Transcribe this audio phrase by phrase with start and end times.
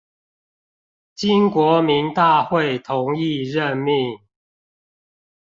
[1.13, 4.19] 經國民大會同意任命